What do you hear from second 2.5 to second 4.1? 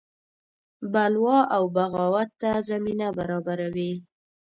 زمینه برابروي.